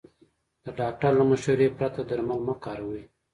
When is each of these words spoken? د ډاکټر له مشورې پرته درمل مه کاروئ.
د 0.63 0.65
ډاکټر 0.79 1.11
له 1.19 1.23
مشورې 1.31 1.67
پرته 1.77 2.01
درمل 2.09 2.39
مه 2.47 2.55
کاروئ. 2.63 3.03